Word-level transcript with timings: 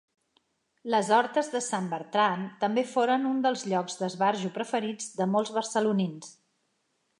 Les 0.93 1.11
Hortes 1.17 1.49
de 1.55 1.61
Sant 1.65 1.89
Bertran 1.91 2.47
també 2.63 2.85
foren 2.95 3.29
un 3.33 3.45
dels 3.45 3.67
llocs 3.73 4.01
d'esbarjo 4.01 4.53
preferits 4.59 5.15
de 5.21 5.31
molts 5.37 5.55
barcelonins. 5.61 6.37